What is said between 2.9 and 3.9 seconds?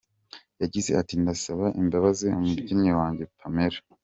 wanjye Pamela.